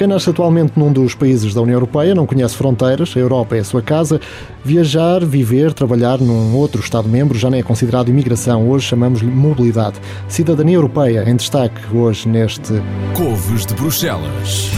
[0.00, 3.58] Quem nasce atualmente num dos países da União Europeia não conhece fronteiras, a Europa é
[3.58, 4.18] a sua casa.
[4.64, 10.00] Viajar, viver, trabalhar num outro Estado-membro já nem é considerado imigração, hoje chamamos-lhe mobilidade.
[10.26, 12.82] Cidadania Europeia em destaque hoje neste
[13.14, 14.70] Couves de Bruxelas.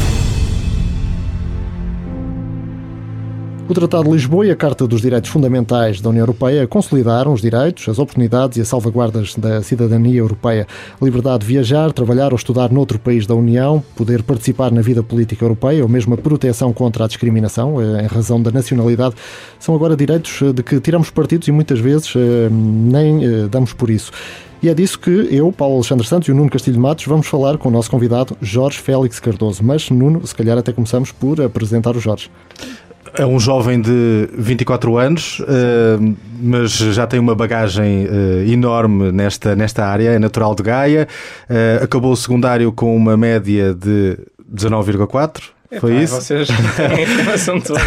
[3.72, 7.40] O Tratado de Lisboa e a Carta dos Direitos Fundamentais da União Europeia consolidaram os
[7.40, 10.66] direitos, as oportunidades e as salvaguardas da cidadania europeia.
[11.00, 15.02] A liberdade de viajar, trabalhar ou estudar noutro país da União, poder participar na vida
[15.02, 19.14] política europeia ou mesmo a proteção contra a discriminação eh, em razão da nacionalidade,
[19.58, 23.88] são agora direitos eh, de que tiramos partidos e muitas vezes eh, nem damos por
[23.88, 24.12] isso.
[24.62, 27.58] E é disso que eu, Paulo Alexandre Santos e o Nuno Castilho Matos vamos falar
[27.58, 29.60] com o nosso convidado Jorge Félix Cardoso.
[29.64, 32.30] Mas, Nuno, se calhar até começamos por apresentar o Jorge.
[33.14, 39.54] É um jovem de 24 anos, uh, mas já tem uma bagagem uh, enorme nesta,
[39.54, 40.10] nesta área.
[40.10, 41.06] É natural de Gaia,
[41.48, 44.18] uh, acabou o secundário com uma média de
[44.50, 45.42] 19,4.
[45.78, 46.14] Foi isso?
[46.14, 47.80] Vocês têm a informação toda.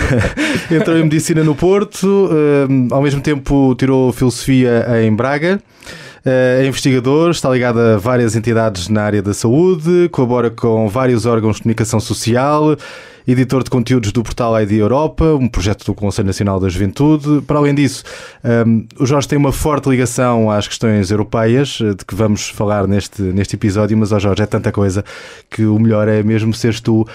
[0.72, 2.30] Entrou em medicina no Porto,
[2.90, 5.62] ao mesmo tempo tirou filosofia em Braga.
[6.26, 11.58] É investigador, está ligado a várias entidades na área da saúde, colabora com vários órgãos
[11.58, 12.76] de comunicação social
[13.28, 17.42] editor de conteúdos do portal ID Europa, um projeto do Conselho Nacional da Juventude.
[17.42, 18.04] Para além disso,
[18.68, 22.88] um, o Jorge tem uma forte ligação às questões europeias, eh, de que vamos falar
[22.88, 25.04] neste, neste episódio, mas, ó Jorge, é tanta coisa
[25.50, 27.08] que o melhor é mesmo seres tu uh,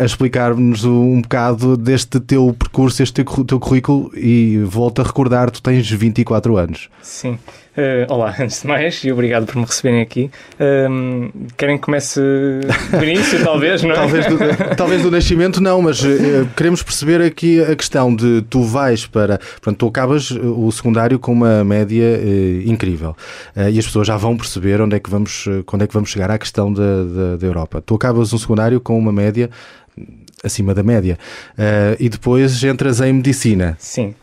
[0.00, 5.60] a explicar-nos um bocado deste teu percurso, este teu currículo e volto a recordar, tu
[5.60, 6.88] tens 24 anos.
[7.02, 7.38] Sim.
[7.74, 10.30] Uh, olá, antes de mais, e obrigado por me receberem aqui.
[10.60, 13.94] Uh, querem que comece do início, talvez, não é?
[13.94, 14.38] talvez, do,
[14.76, 19.38] talvez do nascimento, não, mas uh, queremos perceber aqui a questão de tu vais para.
[19.38, 23.16] Portanto, tu acabas o secundário com uma média eh, incrível
[23.56, 26.30] e as pessoas já vão perceber onde é que vamos, quando é que vamos chegar
[26.30, 27.82] à questão da, da, da Europa.
[27.84, 29.50] Tu acabas um secundário com uma média
[30.44, 31.18] acima da média
[31.98, 33.76] e depois entras em medicina.
[33.78, 34.14] Sim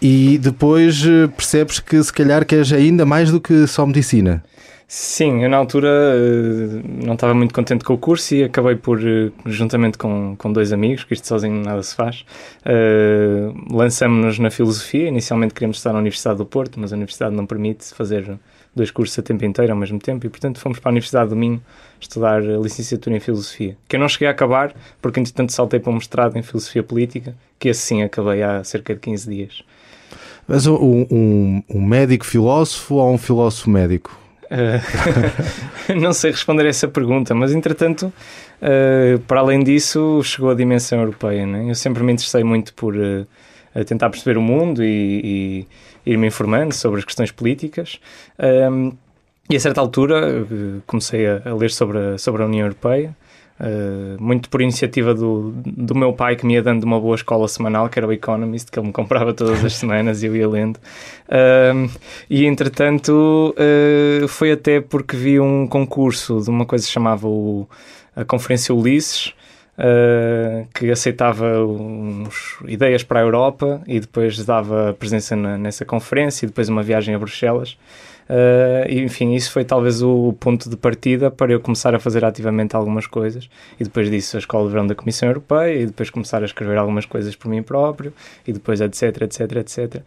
[0.00, 4.42] e depois eh, percebes que se calhar queres ainda mais do que só medicina.
[4.90, 8.98] Sim, eu na altura eh, não estava muito contente com o curso e acabei por,
[9.06, 12.24] eh, juntamente com, com dois amigos, que isto sozinho nada se faz,
[12.64, 15.08] uh, lançamos-nos na filosofia.
[15.08, 18.38] Inicialmente queríamos estar na Universidade do Porto, mas a Universidade não permite fazer
[18.74, 21.36] dois cursos a tempo inteiro ao mesmo tempo e, portanto, fomos para a Universidade do
[21.36, 21.60] Minho
[22.00, 24.72] estudar licenciatura em Filosofia, que eu não cheguei a acabar
[25.02, 28.94] porque, entretanto, saltei para um mestrado em Filosofia Política, que esse sim acabei há cerca
[28.94, 29.64] de 15 dias.
[30.48, 34.18] Mas um, um, um médico filósofo ou um filósofo médico?
[34.44, 38.10] Uh, não sei responder a essa pergunta, mas entretanto,
[38.62, 41.46] uh, para além disso, chegou a dimensão europeia.
[41.46, 41.70] Né?
[41.70, 43.26] Eu sempre me interessei muito por uh,
[43.84, 45.66] tentar perceber o mundo e,
[46.06, 48.00] e ir-me informando sobre as questões políticas.
[49.50, 50.46] e a certa altura
[50.86, 53.14] comecei a, a, ler sobre a, sobre a União Europeia.
[53.60, 57.48] Uh, muito por iniciativa do, do meu pai que me ia dando uma boa escola
[57.48, 60.48] semanal, que era o Economist, que ele me comprava todas as semanas e eu ia
[60.48, 60.76] lendo.
[61.26, 61.90] Uh,
[62.30, 67.68] e entretanto, uh, foi até porque vi um concurso de uma coisa que chamava o,
[68.14, 69.34] a Conferência Ulisses.
[70.74, 76.48] que aceitava uns ideias para a Europa e depois dava presença na, nessa conferência e
[76.48, 77.76] depois uma viagem a Bruxelas.
[78.28, 82.76] Uh, enfim, isso foi talvez o ponto de partida para eu começar a fazer ativamente
[82.76, 83.48] algumas coisas.
[83.80, 86.76] E depois disso, a Escola de Verão da Comissão Europeia, e depois começar a escrever
[86.76, 88.12] algumas coisas por mim próprio,
[88.46, 90.02] e depois etc, etc, etc.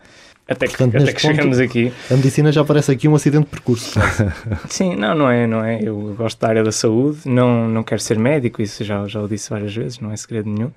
[0.48, 1.94] Até que, Portanto, até que ponto, chegamos aqui.
[2.10, 4.00] A medicina já parece aqui um acidente de percurso.
[4.68, 5.80] Sim, não, não é, não é.
[5.82, 9.28] Eu gosto da área da saúde, não, não quero ser médico, isso já, já o
[9.28, 10.68] disse várias vezes, não é segredo nenhum.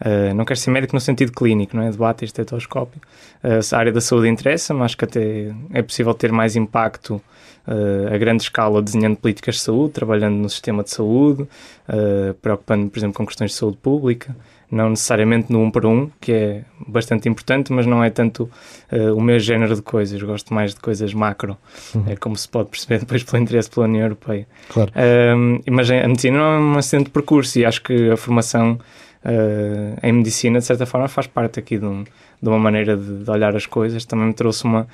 [0.00, 1.90] Uh, não quero ser médico no sentido clínico, não é?
[1.90, 3.00] Debate estetoscópio.
[3.44, 7.22] Uh, a área da saúde interessa-me, acho que até é possível ter mais impacto
[7.68, 12.88] uh, a grande escala desenhando políticas de saúde, trabalhando no sistema de saúde, uh, preocupando,
[12.88, 14.34] por exemplo, com questões de saúde pública
[14.70, 18.48] não necessariamente no um para um, que é bastante importante, mas não é tanto
[18.92, 20.22] uh, o meu género de coisas.
[20.22, 21.56] Gosto mais de coisas macro,
[21.94, 22.04] uhum.
[22.06, 24.46] é como se pode perceber depois pelo interesse pela União Europeia.
[24.68, 24.92] Claro.
[24.92, 28.78] Uh, mas a medicina não é um acidente de percurso e acho que a formação
[29.24, 33.24] uh, em medicina, de certa forma, faz parte aqui de, um, de uma maneira de,
[33.24, 34.04] de olhar as coisas.
[34.04, 34.86] Também me trouxe uma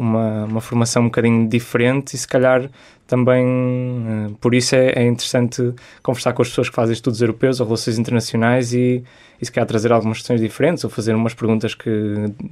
[0.00, 2.68] uma, uma formação um bocadinho diferente e se calhar
[3.06, 7.60] também uh, por isso é, é, interessante conversar com as pessoas que fazem estudos europeus
[7.60, 9.02] ou relações internacionais e,
[9.40, 11.90] e se calhar trazer algumas questões diferentes ou fazer umas perguntas que,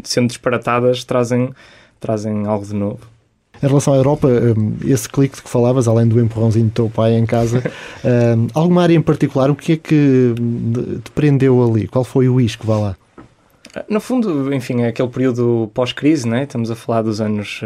[0.03, 1.51] sendo disparatadas, trazem,
[2.01, 3.01] trazem algo de novo.
[3.63, 6.89] Em relação à Europa, eh, esse clique de que falavas, além do empurrãozinho do teu
[6.89, 7.63] pai em casa,
[8.05, 10.35] eh, alguma área em particular, o que é que
[11.05, 11.89] te prendeu ali?
[11.89, 12.67] Qual foi o isco?
[12.67, 12.97] Vá lá.
[13.89, 16.45] No fundo, enfim, é aquele período pós-crise, né?
[16.45, 17.63] estamos a falar dos anos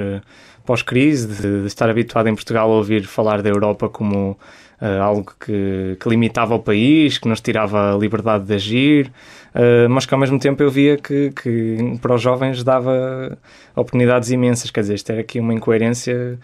[0.64, 4.36] pós-crise, de, de, estar habituado em Portugal a ouvir falar da Europa como
[4.80, 9.12] uh, algo que, que, limitava o país, que nos tirava a liberdade de agir,
[9.54, 13.36] uh, mas que ao mesmo tempo eu via que, que para os jovens dava
[13.74, 14.70] oportunidades imensas.
[14.70, 16.38] Quer dizer, isto era aqui uma incoerência.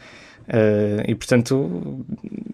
[0.49, 2.07] Uh, e portanto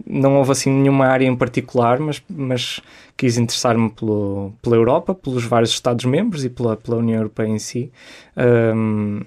[0.05, 2.81] não houve assim nenhuma área em particular, mas, mas
[3.17, 7.93] quis interessar-me pela Europa, pelos vários Estados-membros e pela, pela União Europeia em si.
[8.37, 9.21] Um,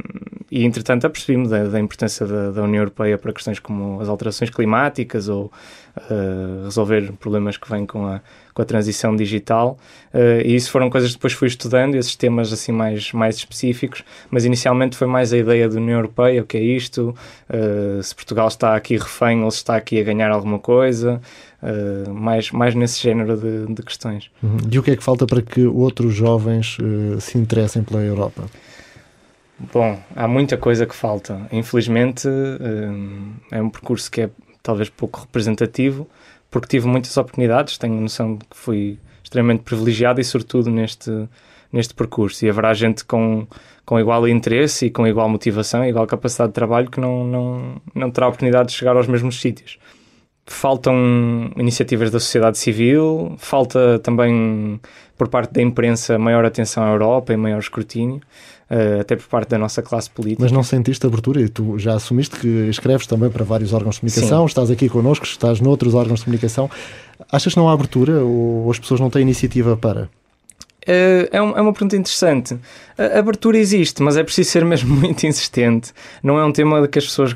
[0.50, 4.50] e entretanto apercebi-me da, da, importância da, da, União Europeia para questões como as alterações
[4.50, 5.52] climáticas ou
[5.98, 8.22] uh, resolver problemas que vêm com a,
[8.54, 9.78] com a transição digital.
[10.14, 14.04] Uh, e isso foram coisas que depois fui estudando, esses temas assim mais, mais específicos,
[14.32, 17.14] mas inicialmente foi mais a ideia da União Europeia, o que é isto,
[17.50, 21.22] uh, se Portugal está aqui refém ou se está aqui a ganhar alguma coisa.
[21.60, 24.30] Uh, mais, mais nesse género de, de questões.
[24.44, 24.58] Uhum.
[24.72, 28.44] E o que é que falta para que outros jovens uh, se interessem pela Europa?
[29.60, 31.48] Bom, há muita coisa que falta.
[31.52, 34.30] Infelizmente, uh, é um percurso que é
[34.62, 36.08] talvez pouco representativo,
[36.52, 37.78] porque tive muitas oportunidades.
[37.78, 41.12] Tenho noção de que fui extremamente privilegiado e, sobretudo, neste,
[41.74, 42.46] neste percurso.
[42.46, 43.48] E haverá gente com,
[43.84, 48.12] com igual interesse e com igual motivação, igual capacidade de trabalho que não, não, não
[48.12, 49.80] terá oportunidade de chegar aos mesmos sítios
[50.48, 54.80] faltam iniciativas da sociedade civil, falta também
[55.18, 58.22] por parte da imprensa maior atenção à Europa e maior escrutínio,
[58.70, 60.44] uh, até por parte da nossa classe política.
[60.44, 64.02] Mas não sentiste abertura e tu já assumiste que escreves também para vários órgãos de
[64.02, 64.46] comunicação, Sim.
[64.48, 66.70] estás aqui connosco, estás noutros órgãos de comunicação.
[67.32, 70.10] Achas que não há abertura ou as pessoas não têm iniciativa para?
[70.88, 72.58] Eh, é, uma pergunta interessante.
[72.98, 75.92] A abertura existe, mas é preciso ser mesmo muito insistente.
[76.24, 77.36] Não é um tema de que as pessoas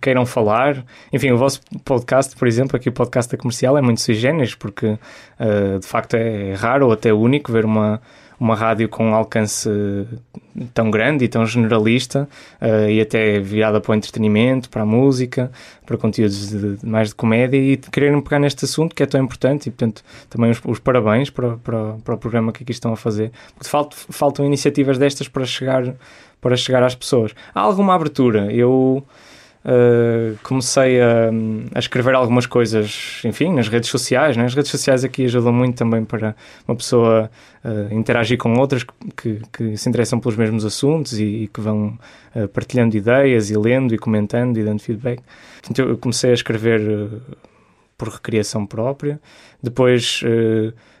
[0.00, 0.84] queiram falar.
[1.12, 4.54] Enfim, o vosso podcast, por exemplo, aqui o podcast da comercial, é muito sui generis,
[4.54, 8.00] porque uh, de facto é raro ou até único ver uma
[8.38, 9.68] uma rádio com um alcance
[10.72, 12.28] tão grande e tão generalista
[12.60, 15.50] uh, e até virada para o entretenimento, para a música,
[15.84, 19.22] para conteúdos de, de, mais de comédia e quererem pegar neste assunto que é tão
[19.22, 22.92] importante e, portanto, também os, os parabéns para, para, para, o programa que aqui estão
[22.92, 23.32] a fazer.
[23.54, 25.94] Porque faltam, faltam iniciativas destas para chegar,
[26.40, 27.34] para chegar às pessoas.
[27.54, 28.52] Há alguma abertura.
[28.52, 29.04] Eu
[29.68, 31.28] Uh, comecei a,
[31.74, 34.34] a, escrever algumas coisas, enfim, nas redes sociais.
[34.34, 34.46] Né?
[34.46, 36.34] As redes sociais aqui ajudam muito também para
[36.66, 37.30] uma pessoa
[37.62, 38.82] uh, interagir com outras
[39.14, 41.98] que, que, se interessam pelos mesmos assuntos e, e que vão
[42.34, 45.20] uh, partilhando ideias e lendo e comentando e dando feedback.
[45.70, 46.80] Então eu comecei a escrever
[47.98, 49.20] por recriação própria.
[49.62, 50.22] Depois,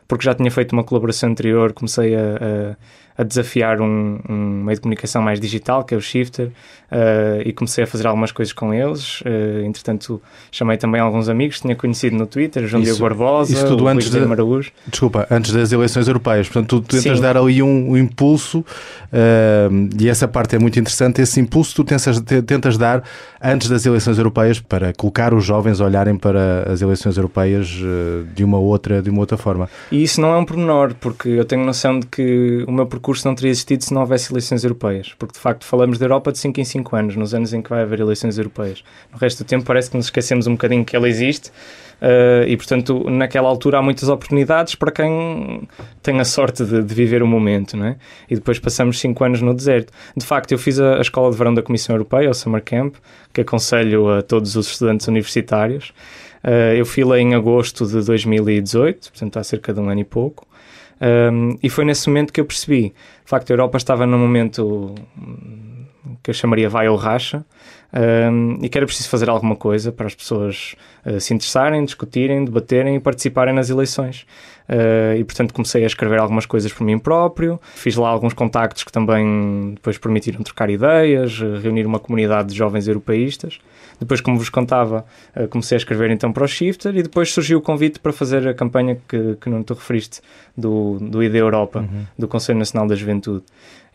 [0.06, 2.76] porque já tinha feito uma colaboração anterior, comecei a, a
[3.18, 7.52] a desafiar um, um, meio de comunicação mais digital, que é o Shifter, uh, e
[7.52, 9.22] comecei a fazer algumas coisas com eles.
[9.22, 10.22] Uh, entretanto,
[10.52, 13.88] chamei também alguns amigos que tinha conhecido no Twitter, João isso, Diogo Barbosa, isso tudo
[13.88, 14.70] antes de, Maraújo.
[14.86, 16.48] Desculpa, antes das eleições europeias.
[16.48, 17.20] Portanto, tu tentas Sim.
[17.20, 21.20] dar ali um, um impulso, uh, e essa parte é muito interessante.
[21.20, 23.02] Esse impulso tu tentas, tentas dar
[23.42, 27.66] antes das eleições europeias para colocar os jovens a olharem para as eleições europeias
[28.34, 29.68] de uma outra, de uma outra forma.
[29.90, 33.07] E isso não é um pormenor, porque eu tenho noção de que o meu percurso
[33.08, 36.30] curso não teria existido se não houvesse eleições europeias, porque de facto falamos da Europa
[36.30, 38.84] de 5 em 5 anos, nos anos em que vai haver eleições europeias.
[39.10, 42.54] No resto do tempo parece que nos esquecemos um bocadinho que ela existe uh, e,
[42.54, 45.66] portanto, naquela altura há muitas oportunidades para quem
[46.02, 47.96] tem a sorte de, de viver o momento, não é?
[48.28, 49.90] E depois passamos 5 anos no deserto.
[50.14, 52.94] De facto, eu fiz a, a Escola de Verão da Comissão Europeia, o Summer Camp,
[53.32, 55.94] que aconselho a todos os estudantes universitários.
[56.44, 60.04] Uh, eu fui lá em agosto de 2018, portanto há cerca de um ano e
[60.04, 60.46] pouco.
[61.00, 64.94] Um, e foi nesse momento que eu percebi, de facto, a Europa estava num momento
[65.16, 65.84] hum,
[66.22, 67.44] que eu chamaria vai ou racha,
[67.92, 70.74] um, e que era preciso fazer alguma coisa para as pessoas
[71.06, 74.26] uh, se interessarem, discutirem, debaterem e participarem nas eleições.
[74.68, 78.84] Uh, e portanto comecei a escrever algumas coisas por mim próprio, fiz lá alguns contactos
[78.84, 83.58] que também depois permitiram trocar ideias, reunir uma comunidade de jovens europeístas.
[83.98, 87.58] Depois, como vos contava, eh, comecei a escrever então para o Shifter e depois surgiu
[87.58, 90.20] o convite para fazer a campanha que, que não te referiste
[90.56, 92.04] do, do ID Europa, uhum.
[92.16, 93.42] do Conselho Nacional da Juventude.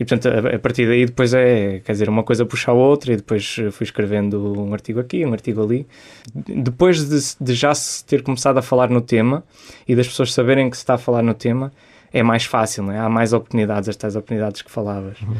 [0.03, 3.13] E portanto, a, a, partir daí depois é, quer dizer, uma coisa puxa a outra
[3.13, 5.87] e depois eh, fui escrevendo um artigo aqui, um artigo ali.
[6.35, 9.45] Depois de, de já se ter começado a falar no tema
[9.87, 11.71] e das pessoas saberem que se está a falar no tema,
[12.11, 12.99] é mais fácil, é?
[12.99, 15.21] há mais oportunidades, estas oportunidades que falavas.
[15.21, 15.37] Uhum.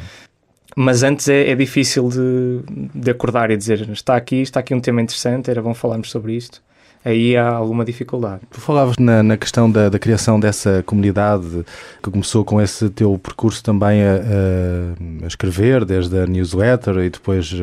[0.78, 2.62] Mas antes é, é difícil de,
[2.96, 6.38] de, acordar e dizer está aqui, está aqui um tema interessante, era bom falarmos sobre
[6.38, 6.64] isto.
[7.06, 8.42] Aí há alguma dificuldade.
[8.50, 11.66] Tu falavas na, na questão da, da, criação dessa comunidade
[12.02, 17.54] que começou com esse teu percurso também a, a, escrever, desde a newsletter e depois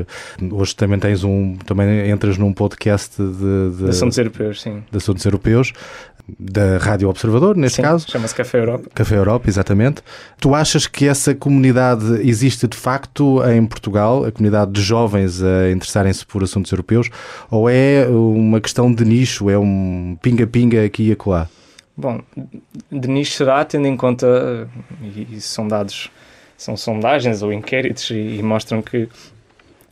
[0.53, 4.83] hoje também tens um, também entras num podcast de, de, de assuntos europeus, sim.
[4.91, 5.73] De assuntos europeus
[6.39, 8.07] da Rádio Observador, neste Sim, caso.
[8.11, 8.91] Chama-se Café Europa.
[8.95, 10.03] Café Europa, exatamente.
[10.41, 15.71] Tu achas que essa comunidade existe de facto em Portugal, a comunidade de jovens a
[15.71, 17.11] interessarem-se por assuntos europeus,
[17.51, 21.49] ou é uma questão de nicho, é um pinga-pinga aqui e acolá?
[21.97, 22.21] Bom,
[22.91, 24.69] de nicho será, tendo em conta,
[25.03, 26.11] e, e são dados,
[26.57, 29.09] são sondagens ou inquéritos, e, e mostram que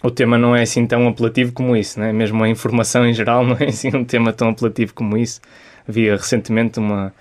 [0.02, 2.12] o tema não é assim tão apelativo como isso, né?
[2.12, 5.40] mesmo a informação em geral não é assim um tema tão apelativo como isso.
[5.88, 7.12] Havia recentemente uma,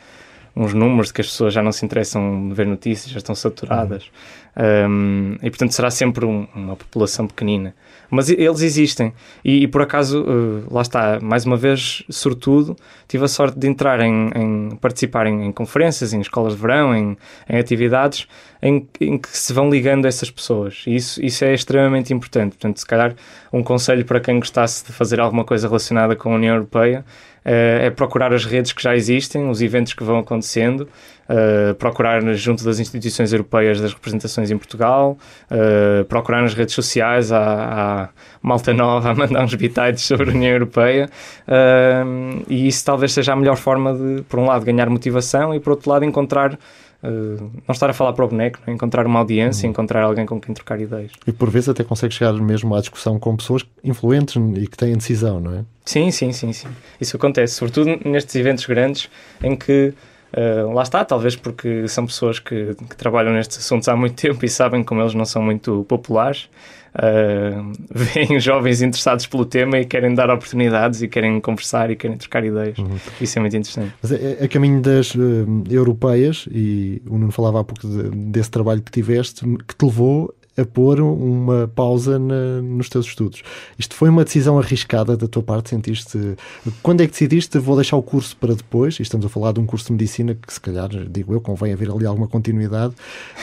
[0.55, 3.35] uns números de que as pessoas já não se interessam de ver notícias, já estão
[3.35, 4.03] saturadas.
[4.03, 4.37] Uhum.
[4.59, 7.75] Um, e portanto será sempre um, uma população pequenina.
[8.09, 9.13] Mas eles existem.
[9.45, 12.75] E, e por acaso, uh, lá está, mais uma vez, sobretudo,
[13.07, 16.95] tive a sorte de entrar em, em participar em, em, conferências, em escolas de verão,
[16.95, 17.15] em,
[17.47, 18.27] em atividades
[18.61, 20.83] em, em, que se vão ligando essas pessoas.
[20.87, 22.53] E isso, isso é extremamente importante.
[22.53, 23.13] Portanto, se calhar,
[23.53, 27.05] um conselho para quem gostasse de fazer alguma coisa relacionada com a União Europeia
[27.49, 30.81] é procurar as redes que já existem, os eventos que vão acontecendo,
[31.29, 35.17] uh, procurar junto das instituições europeias das representações em Portugal,
[35.49, 38.09] uh, procurar nas redes sociais a, a
[38.41, 41.09] malta nova a mandar uns bitites sobre a União Europeia
[41.47, 45.59] uh, e isso talvez seja a melhor forma de, por um lado, ganhar motivação e
[45.59, 46.57] por outro lado, encontrar
[47.03, 48.71] Uh, não estar a falar para o boneco, é?
[48.71, 49.71] encontrar uma audiência, uhum.
[49.71, 51.11] encontrar alguém com quem trocar ideias.
[51.27, 54.95] E por vezes até consegue chegar mesmo à discussão com pessoas influentes e que têm
[54.95, 55.65] decisão, não é?
[55.85, 56.67] Sim, sim, sim, sim.
[56.99, 59.09] Isso acontece, sobretudo nestes eventos grandes
[59.43, 59.93] em que
[60.33, 64.43] Uh, lá está, talvez porque são pessoas que, que, trabalham nestes assuntos há muito tempo
[64.45, 66.49] e sabem como eles não são muito populares.
[66.97, 72.17] Uh, veem jovens interessados pelo tema e querem dar oportunidades e querem conversar e querem
[72.17, 72.77] trocar ideias.
[72.79, 72.97] Uhum.
[73.21, 73.93] Isso é muito interessante.
[74.01, 77.87] Mas a, é, a é caminho das uh, europeias, e o Nuno falava há pouco
[77.87, 83.05] de, desse trabalho que tiveste, que te levou a pôr uma pausa na, nos teus
[83.05, 83.43] estudos.
[83.77, 85.69] Isto foi uma decisão arriscada da tua parte?
[85.69, 86.35] Sentiste.
[86.81, 88.97] Quando é que decidiste vou deixar o curso para depois?
[88.99, 91.73] E estamos a falar de um curso de medicina que, se calhar, digo eu, convém
[91.73, 92.95] haver ali alguma continuidade.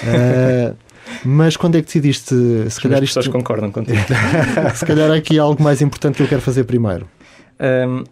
[0.02, 0.76] Uh,
[1.24, 2.34] mas quando é que decidiste?
[2.68, 3.32] Se calhar As pessoas isto...
[3.32, 3.98] concordam contigo.
[4.74, 7.08] se calhar há aqui algo mais importante que eu quero fazer primeiro.
[7.60, 8.04] Um,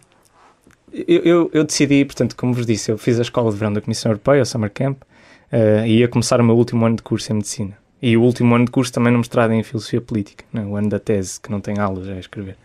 [0.92, 3.80] eu, eu, eu, decidi, portanto, como vos disse, eu fiz a escola de verão da
[3.80, 7.32] Comissão Europeia, o Summer Camp, uh, e ia começar o meu último ano de curso
[7.32, 7.81] em medicina.
[8.02, 10.64] E o último ano de curso também no mestrado em Filosofia Política, né?
[10.64, 12.56] o ano da tese, que não tem aulas, é escrever.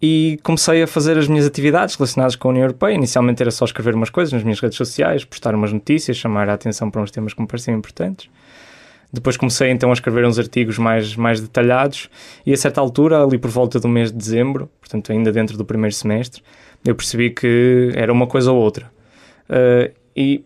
[0.00, 2.94] E comecei a fazer as minhas atividades relacionadas com a União Europeia.
[2.94, 6.54] Inicialmente era só escrever umas coisas nas minhas redes sociais, postar umas notícias, chamar a
[6.54, 8.28] atenção para uns temas que me pareciam importantes.
[9.12, 12.08] Depois comecei então a escrever uns artigos mais, mais detalhados
[12.46, 15.64] e a certa altura, ali por volta do mês de dezembro, portanto ainda dentro do
[15.64, 16.42] primeiro semestre,
[16.84, 18.90] eu percebi que era uma coisa ou outra.
[19.50, 20.44] Uh, e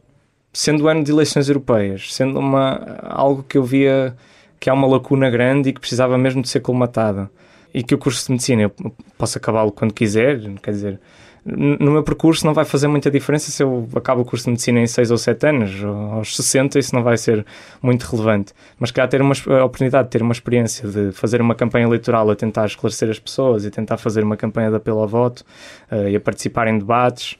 [0.56, 4.16] sendo ano de eleições europeias, sendo uma, algo que eu via
[4.58, 7.30] que há uma lacuna grande e que precisava mesmo de ser colmatada.
[7.74, 8.72] E que o curso de medicina eu
[9.18, 10.98] posso acabá-lo quando quiser, quer dizer,
[11.44, 14.80] no meu percurso não vai fazer muita diferença se eu acabo o curso de medicina
[14.80, 17.44] em 6 ou 7 anos, ou aos 60, isso não vai ser
[17.82, 18.54] muito relevante.
[18.80, 22.30] Mas há ter uma a oportunidade de ter uma experiência de fazer uma campanha eleitoral
[22.30, 25.44] a tentar esclarecer as pessoas e tentar fazer uma campanha de apelo ao voto
[25.92, 27.36] uh, e a participar em debates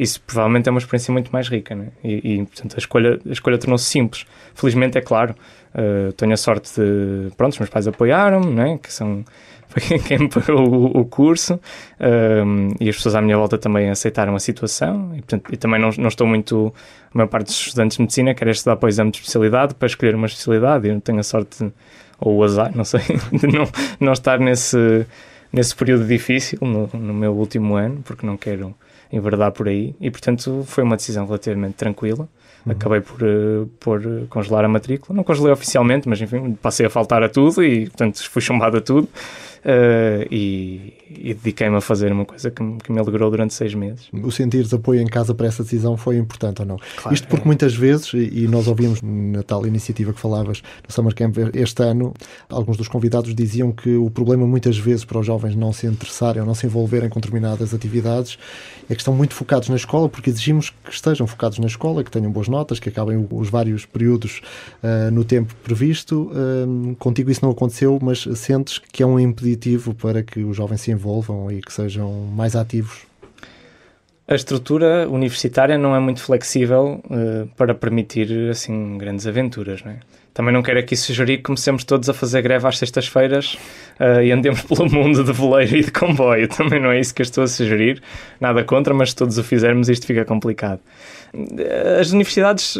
[0.00, 1.88] isso provavelmente é uma experiência muito mais rica, né?
[2.02, 4.24] e, e portanto a escolha, a escolha tornou-se simples.
[4.54, 5.34] Felizmente, é claro,
[5.74, 8.78] uh, tenho a sorte de, pronto, os meus pais apoiaram-me, né?
[8.82, 9.22] que são
[10.08, 15.12] quem pagou o, curso, uh, e as pessoas à minha volta também aceitaram a situação,
[15.14, 16.74] e, portanto, e também não, não estou muito,
[17.12, 19.86] a maior parte dos estudantes de medicina quer estudar para o exame de especialidade, para
[19.86, 21.70] escolher uma especialidade, e eu tenho a sorte,
[22.18, 23.02] ou o azar, não sei,
[23.32, 23.68] de não,
[24.00, 25.06] não estar nesse,
[25.52, 28.74] nesse período difícil no, no meu último ano, porque não quero
[29.12, 32.28] enverdar por aí e, portanto, foi uma decisão relativamente tranquila.
[32.64, 32.72] Uhum.
[32.72, 35.16] Acabei por, uh, por congelar a matrícula.
[35.16, 38.80] Não congelei oficialmente, mas enfim, passei a faltar a tudo e, portanto, fui chumbado a
[38.80, 39.08] tudo.
[39.60, 44.08] Uh, e, e dediquei-me a fazer uma coisa que, que, me alegrou durante seis meses.
[44.12, 46.76] O sentir de apoio em casa para essa decisão foi importante ou não?
[46.96, 47.46] Claro, Isto porque é.
[47.46, 52.14] muitas vezes, e nós ouvimos na tal iniciativa que falavas no Summer Camp este ano,
[52.48, 56.40] alguns dos convidados diziam que o problema muitas vezes para os jovens não se interessarem
[56.40, 58.38] ou não se envolverem com determinadas atividades
[58.90, 62.10] é que estão muito focados na escola, porque exigimos que estejam focados na escola, que
[62.10, 64.42] tenham boas notas, que acabem os vários períodos
[64.82, 66.32] uh, no tempo previsto.
[66.32, 69.20] Uh, contigo isso não aconteceu, mas sentes que é um
[69.98, 73.10] para que os jovens se envolvam e que sejam mais ativos?
[74.30, 79.98] A estrutura universitária não é muito flexível uh, para permitir assim grandes aventuras, não é?
[80.32, 83.58] Também não quero aqui sugerir que comecemos todos a fazer greve às sextas-feiras
[83.98, 86.46] uh, e andemos pelo mundo de voleiro e de comboio.
[86.56, 88.00] Também não é isso que eu estou a sugerir.
[88.40, 90.80] Nada contra, mas se todos o fizermos isto fica complicado.
[92.00, 92.78] As universidades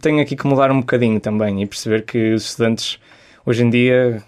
[0.00, 2.98] têm aqui que mudar um bocadinho também e perceber que os estudantes
[3.44, 4.22] hoje em dia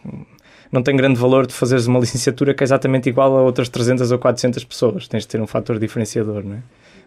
[0.71, 4.13] não tem grande valor de fazeres uma licenciatura que é exatamente igual a outras 300
[4.13, 5.09] ou 400 pessoas.
[5.09, 6.63] Tens de ter um fator diferenciador, não é?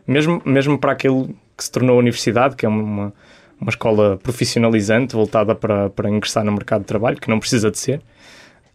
[0.07, 3.13] mesmo, mesmo para aquilo que se tornou a universidade, que é uma,
[3.59, 7.77] uma escola profissionalizante, voltada para, para ingressar no mercado de trabalho, que não precisa de
[7.77, 8.01] ser.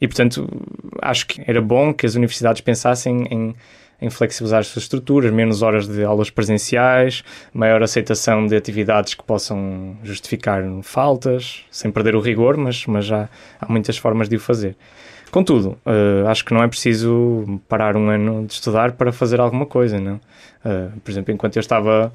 [0.01, 0.49] E, portanto,
[1.03, 3.55] acho que era bom que as universidades pensassem em,
[4.01, 9.25] em flexibilizar as suas estruturas, menos horas de aulas presenciais, maior aceitação de atividades que
[9.25, 13.29] possam justificar faltas, sem perder o rigor, mas, mas já
[13.61, 14.77] há muitas formas de o fazer.
[15.31, 19.67] Contudo, uh, acho que não é preciso parar um ano de estudar para fazer alguma
[19.67, 20.17] coisa, não?
[20.65, 22.13] Uh, por exemplo, enquanto eu estava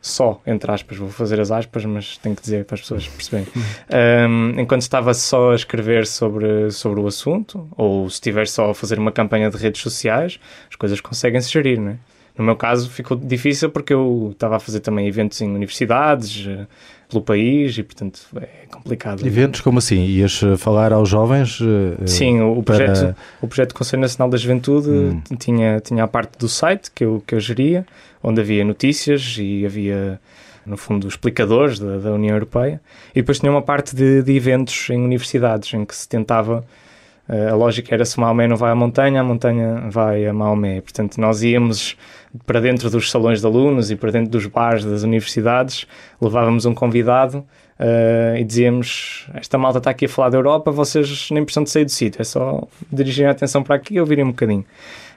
[0.00, 3.48] só, entre aspas, vou fazer as aspas, mas tenho que dizer para as pessoas perceberem.
[4.28, 8.74] Um, enquanto estava só a escrever sobre, sobre o assunto, ou se estiver só a
[8.74, 10.38] fazer uma campanha de redes sociais,
[10.68, 11.96] as coisas conseguem-se gerir, não é?
[12.38, 16.66] No meu caso ficou difícil porque eu estava a fazer também eventos em universidades, eh,
[17.08, 19.26] pelo país e, portanto, é complicado.
[19.26, 20.04] Eventos como assim?
[20.04, 21.58] Ias eh, falar aos jovens?
[21.60, 22.76] Eh, Sim, o, para...
[22.76, 25.22] projeto, o projeto Conselho Nacional da Juventude hum.
[25.38, 27.84] tinha, tinha a parte do site que eu, que eu geria,
[28.22, 30.20] onde havia notícias e havia,
[30.64, 32.80] no fundo, explicadores da, da União Europeia.
[33.12, 36.64] E depois tinha uma parte de, de eventos em universidades em que se tentava
[37.28, 40.80] a lógica era se Maomé não vai à montanha, a montanha vai a Maomé.
[40.80, 41.96] Portanto, nós íamos
[42.46, 45.86] para dentro dos salões de alunos e para dentro dos bares das universidades,
[46.20, 47.38] levávamos um convidado
[47.78, 51.70] uh, e dizíamos: Esta malta está aqui a falar da Europa, vocês nem precisam de
[51.70, 54.64] sair do sítio, é só dirigirem a atenção para aqui e ouvirem um bocadinho.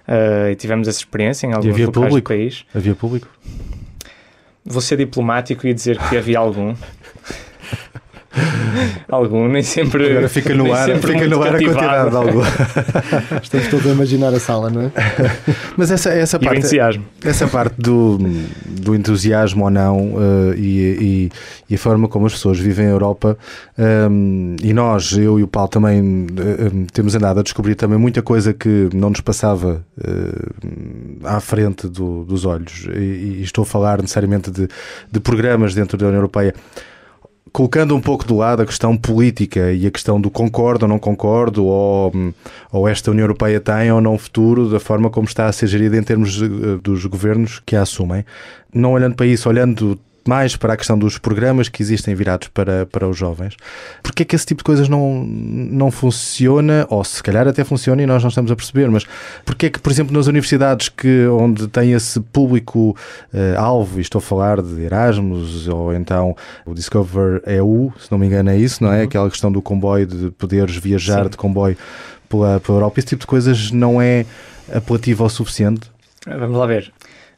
[0.07, 2.15] Uh, e tivemos essa experiência em alguns locais público?
[2.15, 2.65] do país.
[2.73, 3.27] Havia público?
[4.65, 6.75] Vou ser diplomático e dizer que havia algum.
[9.09, 10.11] algum, nem sempre.
[10.11, 12.41] Agora fica no ar, fica no ar a quantidade de algum.
[13.41, 14.91] Estamos todos a imaginar a sala, não é?
[15.75, 16.59] Mas essa, essa parte.
[16.59, 17.05] entusiasmo.
[17.23, 18.17] Essa parte do,
[18.65, 21.31] do entusiasmo ou não uh, e, e,
[21.69, 23.37] e, a forma como as pessoas vivem a Europa
[24.09, 28.21] um, e nós, eu e o Paulo também uh, temos andado a descobrir também muita
[28.21, 32.87] coisa que não nos passava uh, à frente do, dos olhos.
[32.95, 34.67] E, e, estou a falar necessariamente de,
[35.11, 36.53] de programas dentro da União Europeia
[37.51, 40.99] colocando um pouco do lado a questão política e a questão do concordo ou não
[40.99, 42.11] concordo, ou,
[42.71, 45.97] ou esta União Europeia tem ou não futuro, da forma como está a ser gerida
[45.97, 46.39] em termos
[46.81, 48.25] dos governos que a assumem,
[48.73, 52.85] não olhando para isso, olhando mais para a questão dos programas que existem virados para,
[52.85, 53.55] para os jovens.
[54.03, 58.01] Porque é que esse tipo de coisas não, não funciona, ou se calhar até funciona
[58.01, 59.05] e nós não estamos a perceber, mas
[59.45, 62.95] porque é que, por exemplo, nas universidades que, onde tem esse público
[63.33, 68.17] uh, alvo, e estou a falar de Erasmus, ou então o Discover EU, se não
[68.17, 68.99] me engano é isso, não é?
[68.99, 69.03] Uhum.
[69.03, 71.29] Aquela questão do comboio, de poderes viajar Sim.
[71.29, 71.77] de comboio
[72.29, 74.25] pela, pela Europa, esse tipo de coisas não é
[74.73, 75.89] apelativo o suficiente?
[76.25, 76.91] Vamos lá ver.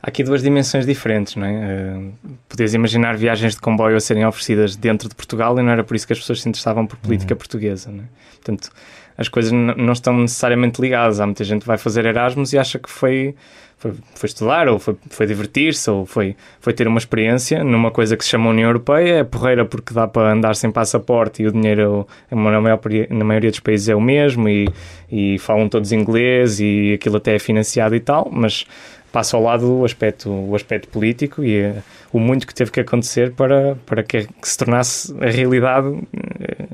[0.06, 1.96] Há aqui duas dimensões diferentes, não é?
[1.98, 2.14] Uh,
[2.50, 5.96] podias imaginar viagens de comboio a serem oferecidas dentro de Portugal e não era por
[5.96, 7.38] isso que as pessoas se interessavam por política uhum.
[7.38, 8.08] portuguesa, não é?
[8.36, 8.70] Portanto,
[9.18, 11.22] as coisas não estão necessariamente ligadas.
[11.22, 13.36] Há muita gente que vai fazer Erasmus e acha que foi,
[13.78, 18.18] foi, foi estudar, ou foi, foi divertir-se, ou foi, foi ter uma experiência numa coisa
[18.18, 19.20] que se chama União Europeia.
[19.20, 23.52] É porreira porque dá para andar sem passaporte e o dinheiro, na, maior, na maioria
[23.52, 24.68] dos países, é o mesmo e,
[25.12, 28.66] e falam todos inglês e aquilo até é financiado e tal, mas
[29.14, 32.80] passa ao lado o aspecto, o aspecto político e uh, o muito que teve que
[32.80, 36.04] acontecer para, para que, que, se tornasse a realidade uh,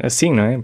[0.02, 0.58] assim, não é?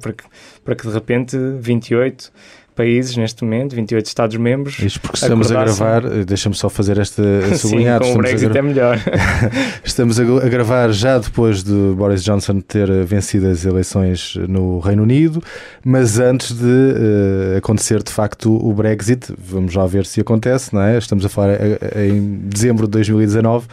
[0.64, 2.32] Para que de repente 28
[2.76, 4.80] países neste momento, 28 Estados-membros.
[4.80, 7.24] Isto porque estamos a gravar, eh, deixa-me só fazer esta
[7.58, 8.04] sublinhada.
[8.06, 8.60] Sim, com o Brexit gra...
[8.60, 9.00] é melhor.
[9.84, 15.04] estamos a, gravar já depois de Boris Johnson ter eh, vencido as eleições no Reino
[15.04, 15.42] Unido,
[15.84, 20.82] mas antes de uh, acontecer de facto o Brexit, vamos já ver se acontece, não
[20.82, 20.98] é?
[20.98, 21.58] Estamos a falar
[21.96, 23.68] em dezembro de 2019.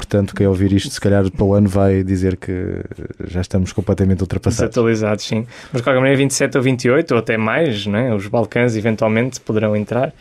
[0.00, 2.80] Portanto, quem ouvir isto, se calhar para o ano, vai dizer que
[3.28, 4.70] já estamos completamente ultrapassados.
[4.70, 5.46] Desatualizados, sim.
[5.70, 8.14] Mas de qualquer maneira, 27 ou 28, ou até mais, né?
[8.14, 10.14] os Balcãs eventualmente poderão entrar.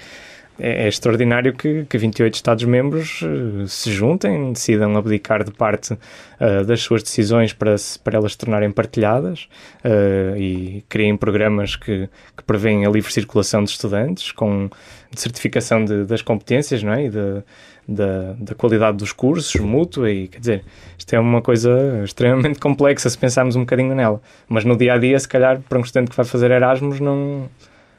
[0.59, 6.65] É, é extraordinário que, que 28 Estados-membros uh, se juntem, decidam abdicar de parte uh,
[6.65, 9.47] das suas decisões para, para elas se tornarem partilhadas
[9.85, 14.69] uh, e criem programas que, que prevêem a livre circulação de estudantes com
[15.15, 17.05] certificação de, das competências não é?
[17.05, 17.41] e de,
[17.89, 20.63] da, da qualidade dos cursos mútua e quer dizer,
[20.97, 24.21] isto é uma coisa extremamente complexa se pensarmos um bocadinho nela.
[24.47, 27.49] Mas no dia a dia, se calhar, para um estudante que vai fazer Erasmus, não,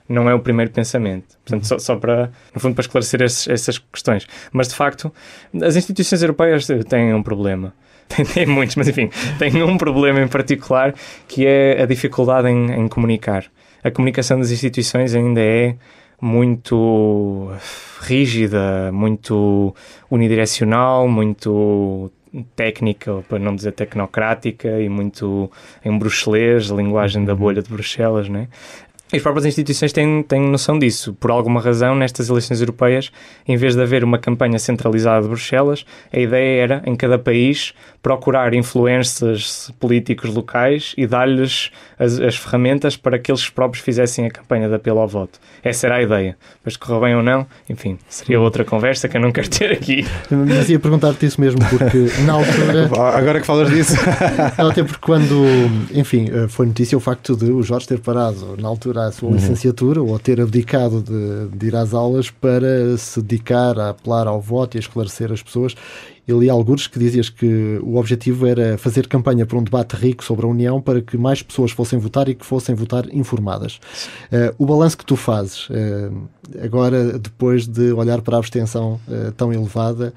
[0.08, 1.36] não é o primeiro pensamento.
[1.44, 4.26] Portanto, só, só para, no fundo, para esclarecer esses, essas questões.
[4.52, 5.12] Mas de facto,
[5.60, 7.74] as instituições europeias têm um problema.
[8.10, 10.92] Tem, tem, muitos, mas enfim, têm um problema em particular
[11.28, 13.44] que é a dificuldade em, em comunicar.
[13.84, 15.76] A comunicação das instituições ainda é
[16.20, 17.50] muito
[18.00, 19.74] rígida, muito
[20.10, 22.10] unidirecional, muito
[22.54, 25.50] técnica, para não dizer tecnocrática, e muito
[25.84, 27.38] em bruxelês, a linguagem da uhum.
[27.38, 28.48] bolha de Bruxelas, né?
[29.12, 31.12] E as próprias instituições têm, têm noção disso.
[31.14, 33.10] Por alguma razão, nestas eleições europeias,
[33.46, 37.74] em vez de haver uma campanha centralizada de Bruxelas, a ideia era, em cada país,
[38.02, 44.30] procurar influências políticos locais e dar-lhes as, as, ferramentas para que eles próprios fizessem a
[44.30, 45.38] campanha de apelo ao voto.
[45.62, 46.36] Essa era a ideia.
[46.64, 50.06] Mas correu bem ou não, enfim, seria outra conversa que eu não quero ter aqui.
[50.30, 52.90] Mas ia perguntar-te isso mesmo, porque na altura.
[53.16, 53.94] Agora que falas disso.
[54.56, 55.44] Até porque quando,
[55.92, 59.34] enfim, foi notícia o facto de o Jorge ter parado, na altura, a sua uhum.
[59.34, 64.40] licenciatura ou ter abdicado de, de, ir às aulas para se dedicar a apelar ao
[64.40, 65.74] voto e a esclarecer as pessoas.
[66.26, 70.22] E li alguns que dizias que o objetivo era fazer campanha para um debate rico
[70.22, 73.80] sobre a União para que mais pessoas fossem votar e que fossem votar informadas.
[74.30, 76.28] Uh, o balanço que tu fazes, uh,
[76.62, 80.14] agora depois de olhar para a abstenção uh, tão elevada,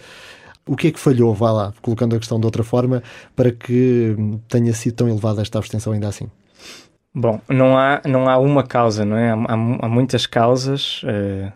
[0.65, 3.03] o que é que falhou, vá lá, colocando a questão de outra forma,
[3.35, 4.15] para que
[4.47, 6.27] tenha sido tão elevada esta abstenção ainda assim?
[7.15, 9.29] Bom, não há, não há uma causa, não é?
[9.29, 11.03] Há, há, muitas causas.
[11.03, 11.51] Uh,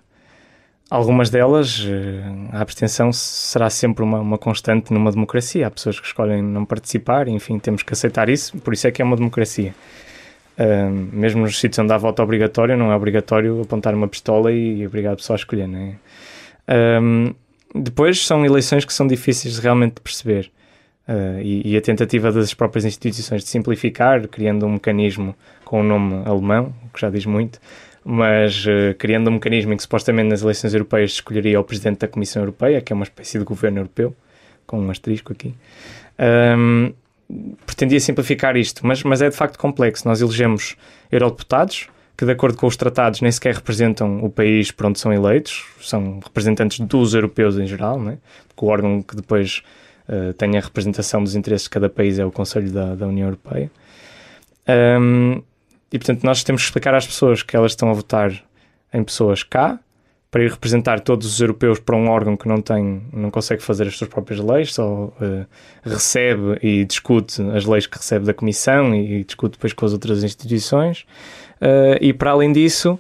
[0.88, 5.66] algumas delas, uh, a abstenção será sempre uma, uma constante numa democracia.
[5.66, 9.02] Há pessoas que escolhem não participar, enfim, temos que aceitar isso, por isso é que
[9.02, 9.74] é uma democracia.
[10.60, 14.82] Uh, mesmo nos sítios onde há voto obrigatório, não é obrigatório apontar uma pistola e,
[14.82, 15.96] e obrigar a pessoa a escolher, não é?
[17.74, 20.52] depois são eleições que são difíceis de realmente perceber.
[21.08, 25.80] Uh, e, e, a tentativa das próprias instituições de simplificar, criando um mecanismo com o
[25.80, 27.62] um nome alemão, que já diz muito,
[28.04, 32.10] mas uh, criando um mecanismo em que supostamente nas eleições europeias escolheria o Presidente da
[32.10, 34.14] Comissão Europeia, que é uma espécie de governo europeu,
[34.66, 35.56] com um asterisco aqui.
[36.20, 36.92] Um,
[37.66, 40.08] pretendia simplificar isto, mas, mas é de facto complexo.
[40.08, 40.76] Nós elegemos
[41.12, 45.14] eurodeputados, que de acordo com os tratados nem sequer representam o país por onde são
[45.14, 48.18] eleitos, são representantes dos europeus em geral, né?
[48.48, 49.62] porque o órgão que depois
[50.10, 53.28] uh, tem a representação dos interesses de cada país, é o Conselho da, da União
[53.28, 53.72] Europeia.
[55.00, 55.42] Um,
[55.92, 58.32] e portanto, nós temos que explicar às pessoas que elas estão a votar
[58.94, 59.80] em pessoas cá
[60.30, 63.88] para ir representar todos os europeus para um órgão que não tem, não consegue fazer
[63.88, 65.46] as suas próprias leis, só uh,
[65.84, 69.94] recebe e discute as leis que recebe da Comissão e, e discute depois com as
[69.94, 71.06] outras instituições.
[71.62, 73.00] Uh, e para além disso,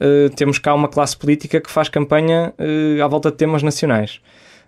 [0.00, 2.54] uh, temos cá uma classe política que faz campanha
[3.02, 4.20] à volta de temas nacionais.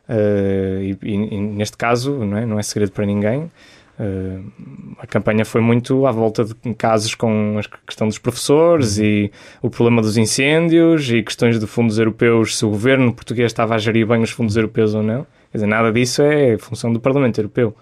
[0.08, 4.52] Uh, e, e, neste caso, não é, não é segredo para ninguém, uh,
[4.98, 9.04] a campanha foi muito à volta de casos com a questão dos professores uhum.
[9.04, 9.32] e
[9.62, 13.78] o problema dos incêndios e questões de fundos europeus, se o governo português estava a
[13.78, 15.26] gerir bem os fundos europeus ou não.
[15.52, 17.74] Quer dizer, nada disso é função do Parlamento Europeu.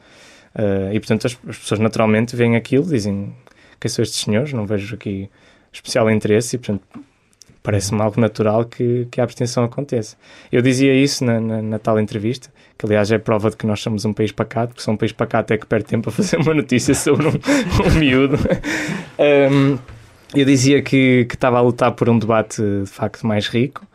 [0.54, 3.34] Uh, e, portanto, as, as, pessoas naturalmente veem aquilo, dizem
[3.78, 5.30] quem são estes senhores, não vejo aqui
[5.72, 6.82] especial interesse e, portanto,
[7.68, 10.16] parece-me algo natural que, que a abstenção aconteça.
[10.50, 13.82] Eu dizia isso na, na, na, tal entrevista, que aliás é prova de que nós
[13.82, 16.38] somos um país pacato, porque só um país pacato é que perde tempo a fazer
[16.38, 17.32] uma notícia sobre um,
[17.86, 18.38] um miúdo.
[19.18, 19.78] um,
[20.34, 23.86] eu dizia que, que estava a lutar por um debate de facto mais rico.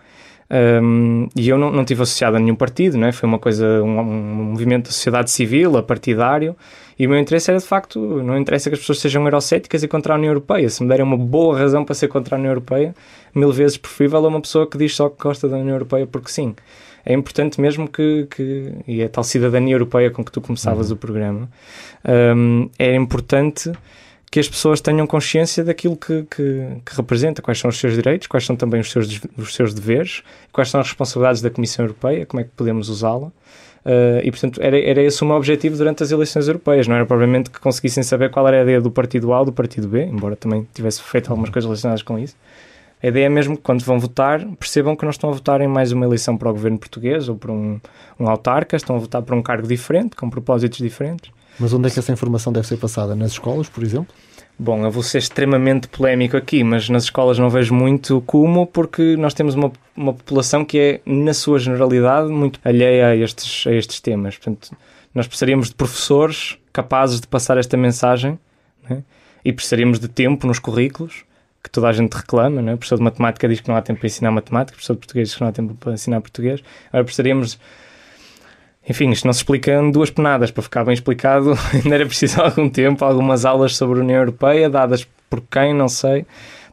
[0.52, 3.12] Um, e eu não, não tive associado a nenhum partido, não é?
[3.12, 6.56] foi uma coisa, um, um movimento da sociedade civil, a partidário,
[7.00, 9.88] e o meu interesse era de facto, não interessa que as pessoas sejam eurocéticas e
[9.88, 10.70] contra a União Europeia.
[10.70, 12.94] Se me derem uma boa razão para ser contra a União Europeia,
[13.34, 16.30] mil vezes preferível a uma pessoa que diz só que gosta da União Europeia porque
[16.30, 16.56] sim.
[17.06, 20.96] É importante mesmo que, que e a tal cidadania europeia com que tu começavas uhum.
[20.96, 21.50] o programa,
[22.36, 23.72] um, é importante
[24.32, 28.26] que as pessoas tenham consciência daquilo que, que, que, representa, quais são os seus direitos,
[28.26, 32.26] quais são também os seus, os seus deveres, quais são as responsabilidades da Comissão Europeia,
[32.26, 33.28] como é que podemos usá-la.
[33.86, 36.88] Uh, e, portanto, era, era esse o meu objetivo durante as eleições europeias.
[36.88, 39.54] Não era provavelmente que conseguissem saber qual era a ideia do partido A ou do
[39.54, 42.36] partido B, embora também tivesse feito algumas coisas relacionadas com isso.
[43.04, 45.68] A ideia é mesmo que quando vão votar, percebam que não estão a votar em
[45.68, 47.78] mais uma eleição para o governo português ou para um,
[48.18, 51.30] um autarca, estão a votar para um cargo diferente, com propósitos diferentes.
[51.60, 53.14] Mas onde é que essa informação deve ser passada?
[53.14, 54.08] Nas escolas, por exemplo?
[54.58, 59.18] Bom, eu vou ser extremamente polémico aqui, mas nas escolas não vejo muito como, porque
[59.18, 63.74] nós temos uma, uma população que é, na sua generalidade, muito alheia a estes, a
[63.74, 64.38] estes temas.
[64.38, 64.72] Portanto,
[65.14, 68.40] nós precisaríamos de professores capazes de passar esta mensagem
[68.90, 69.04] né?
[69.44, 71.26] e precisaríamos de tempo nos currículos,
[71.64, 72.62] que toda a gente reclama.
[72.62, 72.74] Né?
[72.74, 75.00] O professor de matemática diz que não há tempo para ensinar matemática, o professor de
[75.00, 76.62] português diz que não há tempo para ensinar português.
[76.90, 77.60] Agora precisaríamos
[78.88, 80.52] enfim, isto não se explica em duas penadas.
[80.52, 84.70] Para ficar bem explicado, ainda era preciso algum tempo, algumas aulas sobre a União Europeia,
[84.70, 86.26] dadas por quem, não sei.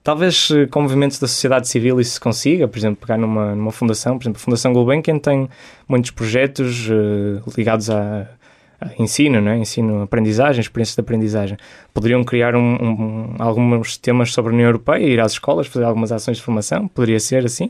[0.02, 3.70] Talvez eh, com movimentos da sociedade civil isso se consiga, por exemplo, pegar numa, numa
[3.70, 5.48] fundação, por exemplo, a Fundação Gulbenkian tem
[5.86, 8.26] muitos projetos uh, ligados a, a,
[8.98, 9.58] ensino, né?
[9.58, 11.58] ensino, aprendizagem, experiências de aprendizagem.
[11.92, 16.10] Poderiam criar um, um, alguns temas sobre a União Europeia, ir às escolas, fazer algumas
[16.12, 17.66] ações de formação, poderia ser assim.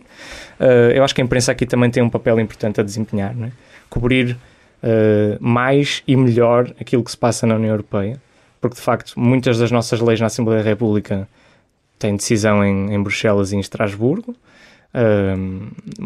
[0.61, 3.47] Uh, eu acho que a imprensa aqui também tem um papel importante a desempenhar, não
[3.47, 3.53] é?
[3.89, 4.37] cobrir
[4.83, 8.21] uh, mais e melhor aquilo que se passa na União Europeia,
[8.61, 11.29] porque de facto muitas das nossas leis na Assembleia da República
[11.99, 14.35] tem decisão em, em Bruxelas e em Estrasburgo.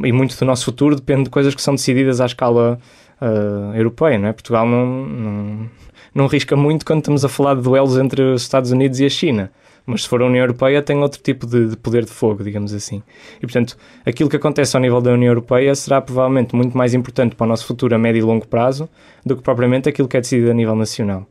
[0.02, 2.80] e muito do nosso futuro depende de coisas que são decididas à escala
[3.24, 4.32] uh, europeia, não é?
[4.32, 5.70] Portugal não, não,
[6.14, 9.10] não risca muito quando estamos a falar de duelos entre os Estados Unidos e a
[9.10, 9.50] China.
[9.86, 12.72] Mas se for a União Europeia, tem outro tipo de, de, poder de fogo, digamos
[12.72, 13.02] assim.
[13.36, 17.36] E, portanto, aquilo que acontece ao nível da União Europeia será provavelmente muito mais importante
[17.36, 18.88] para o nosso futuro a médio e longo prazo
[19.26, 21.26] do que propriamente aquilo que é decidido a nível nacional.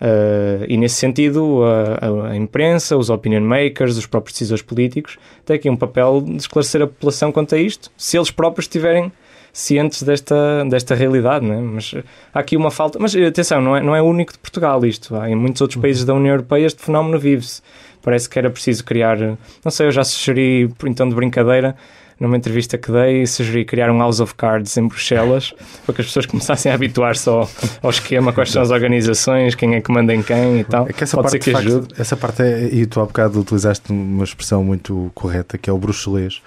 [0.00, 5.56] Uh, e nesse sentido, a, a, imprensa, os opinion makers, os próprios decisores políticos têm
[5.56, 9.12] aqui um papel de esclarecer a população quanto a isto, se eles próprios estiverem
[9.60, 11.60] cientes desta, desta realidade, não é?
[11.60, 11.94] Mas
[12.32, 12.98] há aqui uma falta.
[12.98, 15.14] Mas atenção, não é, não é único de Portugal isto.
[15.16, 17.62] Há em muitos outros países da União Europeia este fenómeno vive-se.
[18.02, 19.18] Parece que era preciso criar.
[19.64, 21.76] Não sei, eu já sugeri, por então de brincadeira,
[22.18, 26.06] numa entrevista que dei, sugeri criar um House of Cards em Bruxelas para que as
[26.06, 27.48] pessoas começassem a habituar-se ao,
[27.82, 30.86] ao, esquema, quais são as organizações, quem é que manda em quem e tal.
[30.86, 31.88] É que essa Pode parte, que ajude.
[31.88, 35.72] Facto, essa parte é, e tu há bocado utilizaste uma expressão muito correta, que é
[35.72, 36.42] o bruxelês.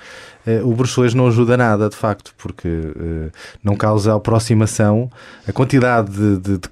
[0.45, 3.31] Eh, o bruxelês não ajuda nada, de facto, porque uh,
[3.63, 5.09] não causa aproximação.
[5.47, 6.69] A quantidade de, de, de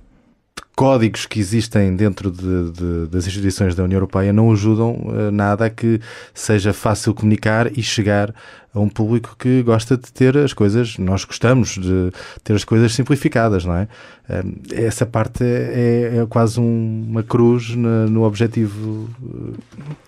[0.76, 5.66] códigos que existem dentro de, de, das instituições da União Europeia não ajudam uh, nada
[5.66, 6.00] a que
[6.34, 8.34] seja fácil comunicar e chegar
[8.74, 12.12] a um público que gosta de ter as coisas, nós gostamos de
[12.44, 13.88] ter as coisas simplificadas, não é?
[14.30, 19.10] Uh, essa parte é, é quase um, uma cruz no, no objetivo.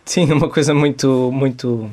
[0.06, 1.90] Sim, uma coisa muito, muito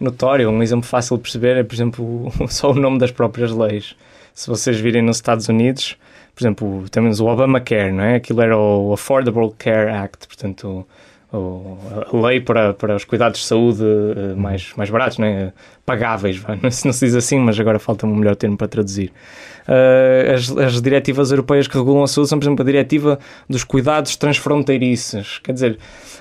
[0.00, 0.48] notória.
[0.48, 3.96] Um exemplo fácil de perceber é, por exemplo, só o nome das próprias leis.
[4.34, 5.96] Se vocês virem nos Estados Unidos,
[6.34, 8.16] por exemplo, temos o Obamacare, não é?
[8.16, 10.86] Aquilo era o Affordable Care Act, portanto,
[11.32, 15.52] a lei para, para os cuidados de saúde uh, mais, mais baratos, não é?
[15.84, 19.12] pagáveis, não se, não se diz assim, mas agora falta um melhor termo para traduzir.
[19.68, 23.64] Uh, as, as diretivas europeias que regulam a saúde são, por exemplo, a diretiva dos
[23.64, 25.40] cuidados transfronteiriços.
[25.42, 25.78] Quer dizer,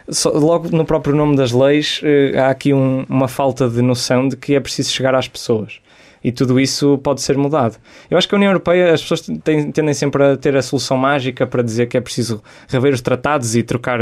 [0.10, 4.28] só, logo no próprio nome das leis, uh, há aqui um, uma falta de noção
[4.28, 5.80] de que é preciso chegar às pessoas
[6.26, 7.78] e tudo isso pode ser mudado.
[8.10, 10.98] Eu acho que a União Europeia, as pessoas têm, tendem sempre a ter a solução
[10.98, 14.00] mágica para dizer que é preciso rever os tratados e trocar,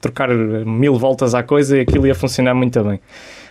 [0.00, 3.00] trocar mil voltas à coisa e aquilo ia funcionar muito bem.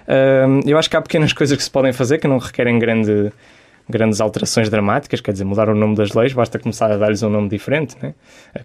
[0.07, 3.33] Uh, eu acho que há pequenas coisas que se podem fazer que não requerem grande,
[3.89, 7.29] grandes alterações dramáticas, quer dizer, mudar o nome das leis, basta começar a dar-lhes um
[7.29, 8.13] nome diferente, né?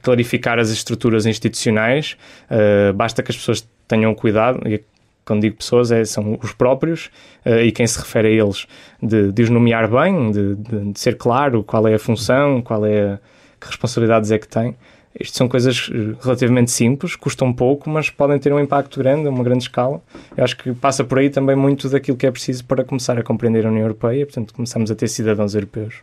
[0.01, 2.17] clarificar as estruturas institucionais,
[2.49, 4.81] uh, basta que as pessoas tenham cuidado, e
[5.25, 7.11] quando digo pessoas, é, são os próprios
[7.47, 8.67] uh, e quem se refere a eles,
[9.03, 12.85] de, de os nomear bem, de, de, de, ser claro qual é a função, qual
[12.85, 13.19] é a,
[13.61, 14.77] que responsabilidades é que tem.
[15.19, 19.45] Isto são coisas eh, relativamente simples, custam pouco, mas podem ter um impacto grande, uma
[19.45, 20.03] grande escala.
[20.37, 23.23] Eu acho que passa por aí também muito daquilo que é preciso para começar a
[23.23, 26.03] compreender a União Europeia, portanto, começamos a ter cidadãos europeus.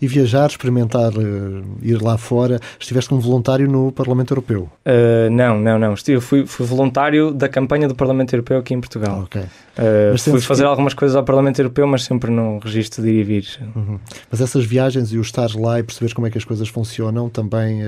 [0.00, 4.70] E viajar, experimentar, uh, ir lá fora, estiveste como voluntário no Parlamento Europeu?
[4.86, 5.94] Uh, não, não, não.
[5.94, 9.22] Estive, fui, fui voluntário da campanha do Parlamento Europeu aqui em Portugal.
[9.24, 9.40] Ok.
[9.42, 10.68] Uh, fui fazer que...
[10.68, 13.46] algumas coisas ao Parlamento Europeu, mas sempre no registro de ir e vir.
[13.74, 13.98] Uhum.
[14.30, 17.28] Mas essas viagens e o estar lá e perceber como é que as coisas funcionam
[17.28, 17.82] também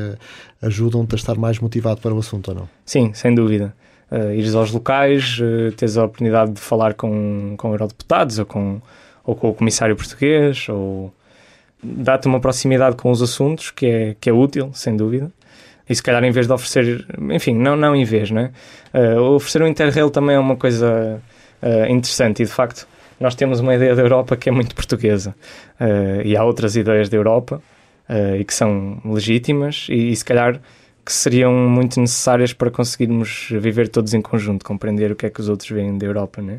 [0.62, 2.68] ajudam-te a estar mais motivado para o assunto, ou não?
[2.84, 3.74] Sim, sem dúvida.
[4.10, 8.80] Uh, ires aos locais, uh, teres a oportunidade de falar com, com eurodeputados ou com,
[9.24, 11.12] ou com o comissário português, ou
[11.82, 15.30] dá-te uma proximidade com os assuntos que é, que é útil, sem dúvida.
[15.88, 18.52] E se calhar em vez de oferecer, enfim, não, não em vez, né?
[18.94, 21.20] Uh, oferecer um Interrail também é uma coisa
[21.62, 22.86] uh, interessante e de facto
[23.18, 25.34] nós temos uma ideia da Europa que é muito portuguesa
[25.80, 27.62] uh, e há outras ideias da Europa
[28.38, 30.60] e que são legítimas e, e, se calhar
[31.06, 35.40] que seriam muito necessárias para conseguirmos viver todos em conjunto, compreender o que é que
[35.40, 36.58] os outros veem da Europa, né?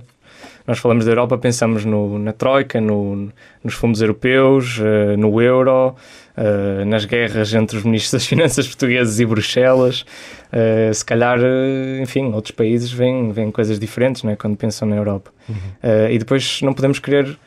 [0.66, 3.30] Nós falamos da Europa, pensamos no, na Troika, no,
[3.64, 5.90] nos fundos europeus, uh, no euro,
[6.38, 10.06] uh, nas guerras entre os ministros das Finanças portugueses e Bruxelas.
[10.52, 11.40] Uh, se calhar,
[12.02, 15.32] enfim, outros países veem, veem coisas diferentes né, quando pensam na Europa.
[15.50, 16.10] Uhum.
[16.10, 17.38] e depois não podemos querer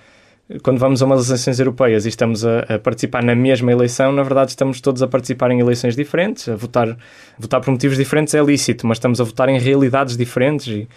[0.62, 4.22] quando vamos a umas eleições europeias e estamos a, a, participar na mesma eleição, na
[4.22, 6.96] verdade estamos todos a participar em eleições diferentes, a votar,
[7.38, 10.88] votar por motivos diferentes é lícito, mas estamos a votar em realidades diferentes e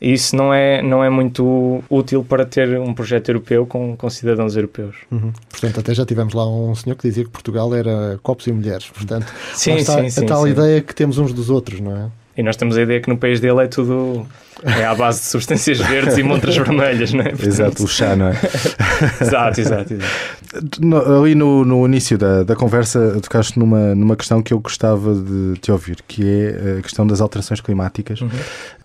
[0.00, 4.10] e isso não é, não é muito útil para ter um projeto europeu com, com
[4.10, 4.96] cidadãos europeus.
[5.10, 5.32] Uhum.
[5.48, 8.88] Portanto, até já tivemos lá um senhor que dizia que Portugal era copos e mulheres.
[8.90, 10.50] Portanto, sim, está sim, sim, a tal sim.
[10.50, 12.10] ideia que temos uns dos outros, não é?
[12.36, 14.26] E nós temos a ideia que no país dele é tudo
[14.62, 17.30] é à base de substâncias verdes e montras vermelhas, não é?
[17.30, 17.46] Portanto...
[17.46, 18.40] Exato, o chá, não é?
[19.20, 20.80] exato, exato, exato.
[20.80, 25.14] No, ali no, no início da, da conversa tocaste numa, numa questão que eu gostava
[25.14, 28.20] de te ouvir, que é a questão das alterações climáticas.
[28.20, 28.30] Uhum.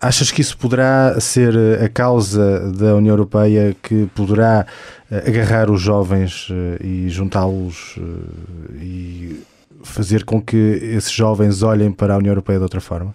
[0.00, 4.66] Achas que isso poderá ser a causa da União Europeia que poderá
[5.10, 9.40] eh, agarrar os jovens eh, e juntá-los eh, e
[9.82, 13.14] fazer com que esses jovens olhem para a União Europeia de outra forma?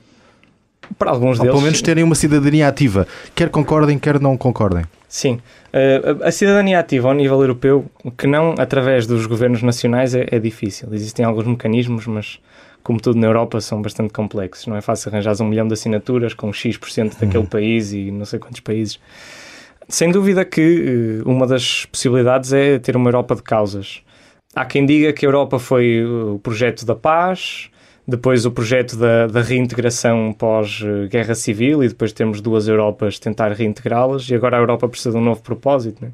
[0.98, 1.52] Para alguns Ou deles.
[1.52, 4.86] pelo menos terem uma cidadania ativa, quer concordem, quer não concordem.
[5.08, 5.40] Sim.
[5.74, 7.86] Uh, a cidadania ativa ao nível europeu,
[8.18, 10.90] que não através dos governos nacionais, é, é, difícil.
[10.94, 12.40] Existem alguns mecanismos, mas
[12.84, 14.68] como tudo na Europa, são bastante complexos.
[14.68, 17.46] Não é fácil arranjar um milhão de assinaturas com X% daquele uhum.
[17.46, 19.00] país e não sei quantos países.
[19.88, 24.02] Sem dúvida que uh, uma das possibilidades é ter uma Europa de causas.
[24.56, 27.70] Há quem diga que a Europa foi o projeto da paz,
[28.08, 34.30] depois o projeto da, da reintegração pós-guerra civil e depois temos duas Europas tentar reintegrá-las
[34.30, 36.06] e agora a Europa precisa de um novo propósito.
[36.06, 36.12] Né?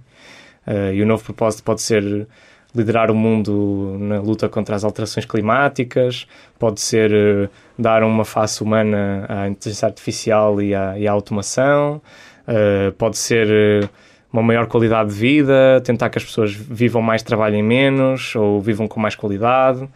[0.65, 2.27] Uh, e o novo propósito pode ser
[2.73, 6.25] liderar o mundo na luta contra as alterações climáticas,
[6.58, 12.01] pode ser uh, dar uma face humana à inteligência artificial e à, e à automação,
[12.47, 13.89] uh, pode ser
[14.32, 18.88] uma maior qualidade de vida, tentar que as pessoas vivam mais, trabalhem menos ou vivam
[18.88, 19.89] com mais qualidade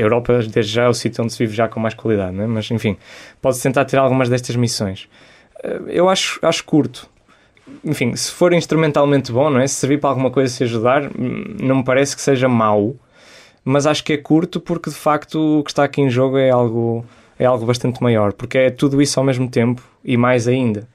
[0.00, 2.46] a Europa, desde já, é o sítio onde se vive já com mais qualidade, é?
[2.46, 2.96] mas enfim,
[3.40, 5.08] pode-se tentar ter algumas destas missões.
[5.62, 7.08] Eh, eu acho, acho curto.
[7.84, 9.66] Enfim, se for instrumentalmente bom, não é?
[9.66, 12.94] Se servir para alguma coisa se ajudar, hum, não me parece que seja mau,
[13.64, 16.50] mas acho que é curto porque de facto o que está aqui em jogo é
[16.50, 17.04] algo,
[17.38, 20.86] é algo bastante maior, porque é tudo isso ao mesmo tempo e mais ainda.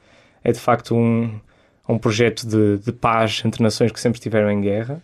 [0.43, 1.31] É de facto um,
[1.87, 5.01] um projeto de, de paz entre nações que sempre estiveram em guerra.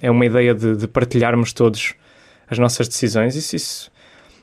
[0.00, 1.94] É uma ideia de, de partilharmos todos
[2.50, 3.36] as nossas decisões.
[3.36, 3.90] Isso, isso,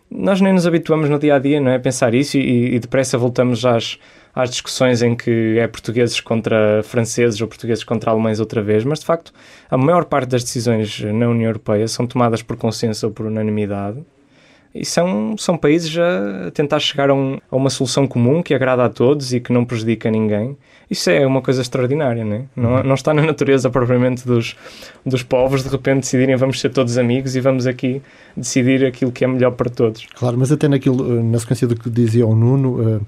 [0.10, 1.80] nós nem nos habituamos no dia a dia, não é?
[1.80, 3.98] Pensar isso e, e depressa voltamos às,
[4.34, 9.00] às discussões em que é portugueses contra franceses ou portugueses contra alemães outra vez, mas
[9.00, 9.34] de facto
[9.70, 14.04] a maior parte das decisões na União Europeia são tomadas por consenso ou por unanimidade
[14.76, 18.84] e são, são países a tentar chegar a, um, a, uma solução comum que agrada
[18.84, 20.58] a todos e que não prejudica ninguém.
[20.90, 22.46] Isso é uma coisa extraordinária, não, é?
[22.56, 22.84] não, uhum.
[22.84, 24.56] não está na natureza propriamente dos,
[25.06, 28.02] dos povos de repente decidirem vamos ser todos amigos e vamos aqui
[28.38, 30.06] decidir aquilo que é melhor para todos.
[30.16, 33.00] Claro, mas até naquilo, eh, na sequência do que dizia o Nuno, eh,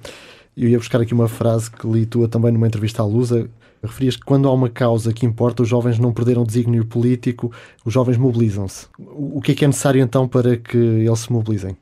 [0.58, 3.48] eu ia buscar aqui uma frase que li tua também numa entrevista à Lusa,
[3.84, 7.52] referias que quando há uma causa que importa, os jovens não perderam desígnio político,
[7.86, 8.88] os jovens mobilizam-se.
[8.98, 11.78] O que é que é necessário então para que eles se mobilizem?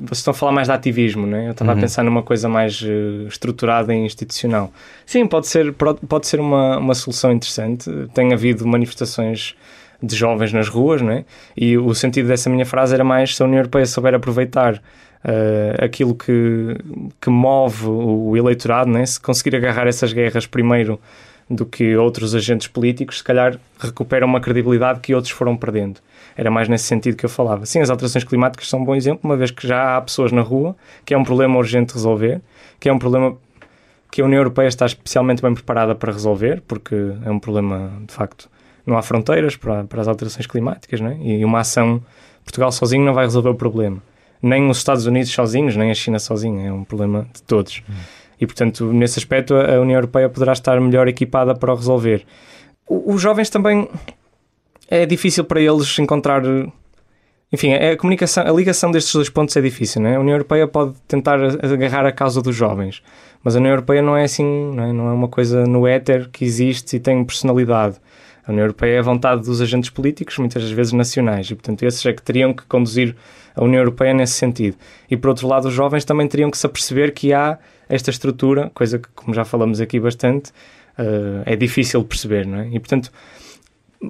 [0.00, 1.46] Vocês estão a falar mais de ativismo, não é?
[1.48, 1.78] Eu estava uhum.
[1.78, 4.72] a pensar numa coisa mais uh, estruturada e institucional.
[5.06, 7.90] Sim, pode ser, pode ser uma, uma solução interessante.
[8.12, 9.54] Tem havido manifestações
[10.02, 11.24] de jovens nas ruas, não é?
[11.56, 14.74] E o sentido dessa minha frase era mais se a União Europeia souber aproveitar
[15.24, 16.76] uh, aquilo que,
[17.20, 19.04] que move o eleitorado, né?
[19.06, 21.00] se conseguir agarrar essas guerras primeiro
[21.48, 26.00] do que outros agentes políticos, se calhar recupera uma credibilidade que outros foram perdendo.
[26.36, 27.66] Era mais nesse sentido que eu falava.
[27.66, 30.42] Sim, as alterações climáticas são um bom exemplo, uma vez que já há pessoas na
[30.42, 32.40] rua, que é um problema urgente de resolver,
[32.80, 33.36] que é um problema
[34.10, 38.14] que a União Europeia está especialmente bem preparada para resolver, porque é um problema, de
[38.14, 38.48] facto,
[38.86, 41.18] não há fronteiras para, para as alterações climáticas, né?
[41.20, 42.02] e uma ação,
[42.44, 44.00] Portugal sozinho não vai resolver o problema
[44.44, 47.82] nem os Estados Unidos sozinhos, nem a China sozinha, é um problema de todos.
[47.88, 47.94] Hum.
[48.40, 52.24] E, portanto, nesse aspecto, a União Europeia poderá estar melhor equipada para o resolver.
[52.88, 53.88] os jovens também
[54.88, 56.42] é difícil para eles encontrar.
[57.52, 60.16] Enfim, a comunicação, a ligação destes dois pontos é difícil, não é?
[60.16, 63.02] A União Europeia pode tentar agarrar a causa dos jovens,
[63.42, 66.28] mas a União Europeia não é assim, não é, não é uma coisa no éter
[66.30, 67.96] que existe e tem personalidade.
[68.46, 72.04] A União Europeia é a vontade dos agentes políticos, muitas vezes nacionais, e portanto esses
[72.04, 73.14] é que teriam que conduzir
[73.54, 74.76] a União Europeia nesse sentido.
[75.10, 78.70] E por outro lado, os jovens também teriam que se aperceber que há esta estrutura,
[78.74, 80.50] coisa que, como já falamos aqui bastante,
[80.98, 82.68] uh, é difícil perceber, não é?
[82.68, 83.10] E portanto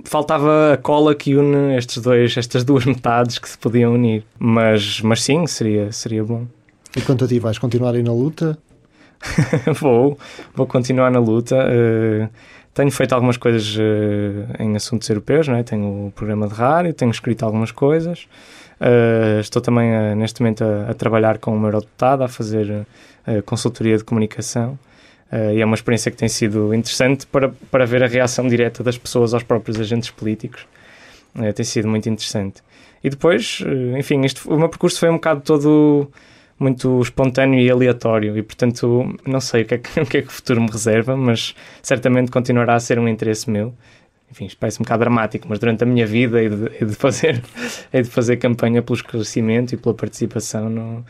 [0.04, 4.24] faltava a cola que une estes dois, estas duas metades que se podiam unir.
[4.38, 6.46] Mas, mas sim, seria, seria bom.
[6.96, 8.58] E quanto a ti, vais continuar aí na luta?
[9.80, 10.18] vou,
[10.54, 11.56] vou continuar na luta.
[11.56, 12.28] Uh,
[12.72, 15.62] tenho feito algumas coisas uh, em assuntos europeus, não é?
[15.62, 18.26] tenho o programa de rádio, tenho escrito algumas coisas.
[18.84, 23.96] Uh, estou também neste momento a, a, trabalhar com uma eurodeputado, a fazer uh, consultoria
[23.96, 24.78] de comunicação.
[25.32, 28.98] e é uma experiência que tem sido interessante para, para ver a reação direta das
[28.98, 30.66] pessoas aos próprios agentes políticos.
[31.54, 32.62] tem sido muito interessante.
[33.02, 33.60] E depois,
[33.98, 36.10] enfim, isto, o meu percurso foi um bocado todo
[36.58, 40.22] muito espontâneo e aleatório e portanto não sei o que, é que, o que é
[40.22, 43.74] que o futuro me reserva, mas certamente continuará a ser um interesse meu.
[44.34, 47.40] Enfim, isto parece um bocado dramático, mas durante a minha vida é de, de fazer,
[47.92, 51.04] é de fazer campanha pelo esclarecimento e pela participação no,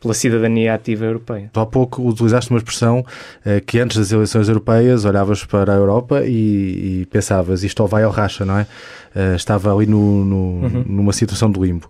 [0.00, 1.50] pela cidadania ativa europeia.
[1.54, 3.06] Há pouco utilizaste uma expressão
[3.44, 7.86] eh, que antes das eleições europeias olhavas para a Europa e, e pensavas isto ou
[7.86, 8.66] vai ao racha, não é?
[9.14, 10.84] Eh, estava ali no, no, uhum.
[10.84, 11.88] numa situação de limbo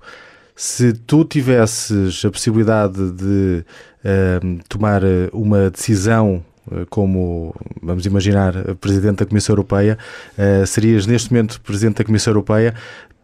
[0.56, 3.64] se tu tivesses a possibilidade de
[4.04, 6.53] uh, tomar eh, uma decisão uh,
[6.90, 9.98] como, vamos imaginar, Presidente da Comissão Europeia,
[10.38, 12.74] uh, serias neste momento Presidente da Comissão Europeia,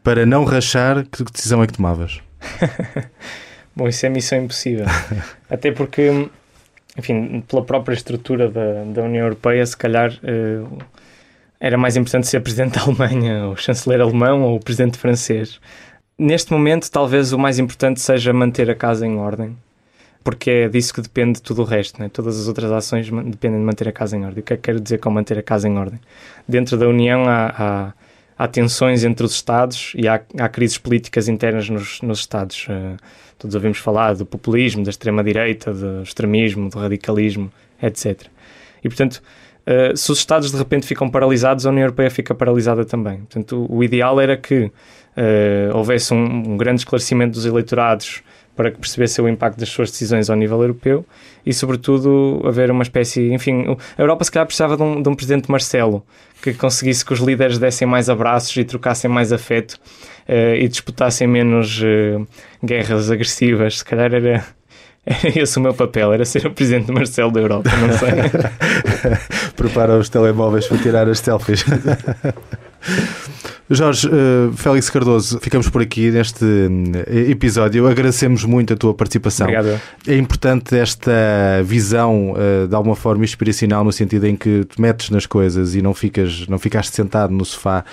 [0.02, 2.20] para não rachar, que decisão é que tomavas?
[3.74, 4.86] Bom, isso é missão impossível.
[5.48, 6.28] Até porque,
[6.98, 10.78] enfim, pela própria estrutura da, da União Europeia, se calhar uh,
[11.58, 15.60] era mais importante ser presidente da Alemanha, ou chanceler alemão, ou presidente francês.
[16.18, 19.56] Neste momento, talvez o mais importante seja manter a casa em ordem,
[20.22, 22.00] porque é disso que depende tudo o resto.
[22.00, 22.08] Né?
[22.08, 24.40] Todas as outras ações dependem de manter a casa em ordem.
[24.40, 26.00] O que é que quero dizer com manter a casa em ordem?
[26.46, 27.92] Dentro da União há, há,
[28.38, 32.66] há tensões entre os Estados e há, há crises políticas internas nos, nos Estados.
[32.68, 32.96] Uh,
[33.38, 37.50] todos ouvimos falar do populismo, da extrema-direita, do extremismo, do radicalismo,
[37.82, 38.26] etc.
[38.84, 39.22] E, portanto,
[39.66, 43.18] uh, se os Estados de repente ficam paralisados, a União Europeia fica paralisada também.
[43.20, 44.72] Portanto, o, o ideal era que uh,
[45.74, 48.22] houvesse um, um grande esclarecimento dos eleitorados
[48.60, 51.02] para que percebesse o impacto das suas decisões ao nível europeu
[51.46, 53.32] e, sobretudo, haver uma espécie.
[53.32, 56.04] Enfim, a Europa se calhar precisava de um, de um presidente Marcelo
[56.42, 59.80] que conseguisse que os líderes dessem mais abraços e trocassem mais afeto
[60.28, 62.28] uh, e disputassem menos uh,
[62.62, 63.78] guerras agressivas.
[63.78, 64.44] Se calhar era.
[65.06, 68.10] Era esse o meu papel, era ser o presidente Marcelo da Europa, não sei.
[69.56, 71.64] Prepara os telemóveis para tirar as selfies.
[73.72, 77.86] Jorge, uh, Félix Cardoso, ficamos por aqui neste uh, episódio.
[77.86, 79.46] Agradecemos muito a tua participação.
[79.46, 79.80] Obrigado.
[80.08, 81.12] É importante esta
[81.64, 85.82] visão, uh, de alguma forma inspiracional, no sentido em que te metes nas coisas e
[85.82, 87.84] não, ficas, não ficaste sentado no sofá.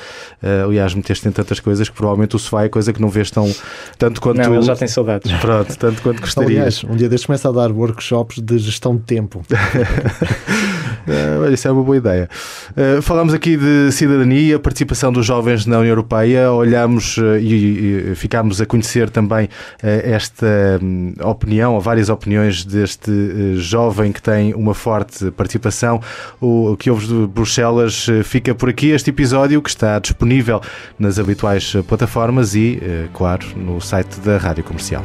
[0.65, 3.53] aliás, meteste em tantas coisas que provavelmente o sofá é coisa que não vês tão,
[3.99, 4.37] tanto quanto.
[4.37, 5.31] Não, ele já tem saudades.
[5.39, 6.57] Pronto, tanto quanto gostarias.
[6.57, 9.45] Aliás, um dia destes começa a dar workshops de gestão de tempo.
[11.17, 12.29] Uh, isso é uma boa ideia.
[12.71, 18.15] Uh, falamos aqui de cidadania, participação dos jovens na União Europeia, olhamos uh, e, e
[18.15, 19.49] ficámos a conhecer também
[19.81, 26.01] esta um, opinião, ou várias opiniões deste jovem que tem uma forte participação.
[26.41, 28.89] O, o que de Bruxelas fica por aqui.
[28.89, 30.61] Este episódio que está disponível
[30.97, 32.81] nas habituais plataformas e,
[33.13, 35.03] claro, no site da Rádio Comercial.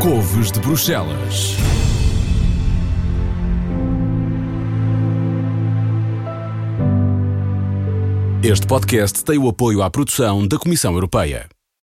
[0.00, 1.56] Couves de Bruxelas.
[8.42, 11.48] Este podcast tem o apoio à produção da Comissão Europeia.